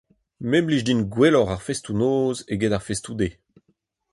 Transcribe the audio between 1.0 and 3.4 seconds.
gwelloc'h ar festoù-noz eget ar festoù-deiz.